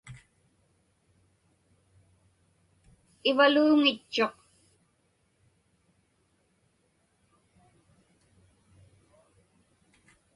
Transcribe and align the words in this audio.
Ivaluuŋitchuq. 3.29 4.35